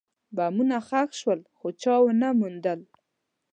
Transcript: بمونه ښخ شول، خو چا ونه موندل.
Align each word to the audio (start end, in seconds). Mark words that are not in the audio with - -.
بمونه 0.35 0.77
ښخ 0.87 1.09
شول، 1.19 1.39
خو 1.57 1.67
چا 1.81 1.93
ونه 2.03 2.29
موندل. 2.39 2.79